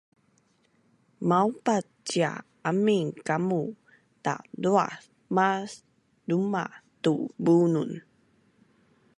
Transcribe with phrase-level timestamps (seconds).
[1.29, 2.31] maupaa cia
[2.69, 3.61] amin kamu
[4.25, 5.01] laduaz
[5.35, 5.71] mas
[6.27, 6.63] duma
[7.03, 7.91] tu bunun